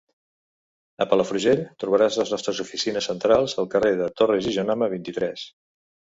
A 1.03 1.05
Palafrugell 1.11 1.61
trobaràs 1.83 2.17
les 2.21 2.31
nostres 2.37 2.63
oficines 2.65 3.11
centrals 3.13 3.55
al 3.65 3.71
carrer 3.75 3.93
de 4.01 4.09
Torres 4.23 4.51
i 4.51 4.57
Jonama, 4.59 4.91
vint-i-tres. 4.97 5.47